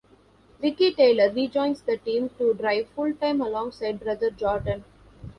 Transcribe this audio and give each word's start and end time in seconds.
Ricky 0.63 0.93
Taylor 0.95 1.29
rejoins 1.31 1.83
the 1.83 1.95
team 1.95 2.31
to 2.39 2.55
drive 2.55 2.87
full-time 2.95 3.39
alongside 3.39 3.99
brother 3.99 4.31
Jordan. 4.31 4.83